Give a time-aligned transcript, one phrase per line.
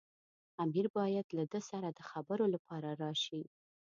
[0.63, 3.41] امیر باید له ده سره د خبرو لپاره راشي.